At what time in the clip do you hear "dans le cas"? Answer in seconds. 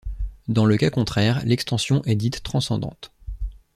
0.47-0.89